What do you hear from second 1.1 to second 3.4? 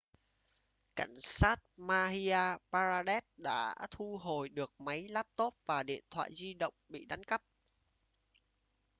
sát madhya pradesh